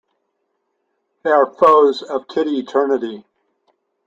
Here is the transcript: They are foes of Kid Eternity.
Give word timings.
They 1.21 1.29
are 1.29 1.53
foes 1.53 2.01
of 2.01 2.27
Kid 2.27 2.47
Eternity. 2.47 3.23